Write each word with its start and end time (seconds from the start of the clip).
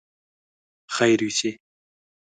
خير 0.95 1.17
يوسې! 1.25 1.51